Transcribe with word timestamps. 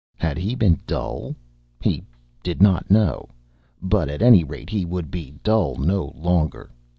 Had 0.17 0.39
he 0.39 0.55
been 0.55 0.79
dull? 0.87 1.35
He 1.79 2.01
did 2.41 2.59
not 2.59 2.89
know; 2.89 3.29
but 3.83 4.09
at 4.09 4.23
any 4.23 4.43
rate 4.43 4.71
he 4.71 4.83
would 4.83 5.11
be 5.11 5.35
dull 5.43 5.75
no 5.75 6.11
longer. 6.17 6.71